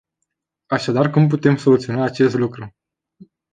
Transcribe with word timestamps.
Așadar, 0.65 1.09
cum 1.09 1.27
putem 1.27 1.55
soluționa 1.55 2.03
acest 2.03 2.35
lucru? 2.35 2.73